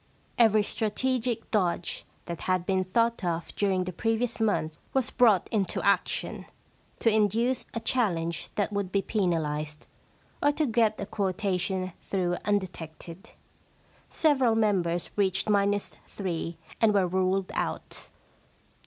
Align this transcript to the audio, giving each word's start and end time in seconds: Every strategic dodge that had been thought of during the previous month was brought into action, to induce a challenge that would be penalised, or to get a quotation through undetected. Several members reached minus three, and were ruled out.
Every 0.39 0.63
strategic 0.63 1.51
dodge 1.51 2.05
that 2.25 2.41
had 2.49 2.65
been 2.65 2.83
thought 2.83 3.23
of 3.23 3.55
during 3.55 3.83
the 3.83 3.93
previous 3.93 4.39
month 4.39 4.75
was 4.95 5.11
brought 5.11 5.47
into 5.51 5.79
action, 5.83 6.47
to 7.01 7.11
induce 7.13 7.67
a 7.75 7.79
challenge 7.79 8.49
that 8.55 8.73
would 8.73 8.91
be 8.91 9.03
penalised, 9.03 9.85
or 10.41 10.51
to 10.53 10.65
get 10.65 10.99
a 10.99 11.05
quotation 11.05 11.93
through 12.01 12.37
undetected. 12.45 13.29
Several 14.09 14.55
members 14.55 15.11
reached 15.17 15.47
minus 15.47 15.91
three, 16.07 16.57
and 16.81 16.95
were 16.95 17.05
ruled 17.05 17.51
out. 17.53 18.07